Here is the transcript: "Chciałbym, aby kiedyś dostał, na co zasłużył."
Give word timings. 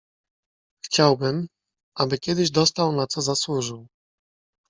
"Chciałbym, 0.85 1.47
aby 1.97 2.17
kiedyś 2.17 2.51
dostał, 2.51 2.91
na 2.91 3.07
co 3.07 3.21
zasłużył." 3.21 3.87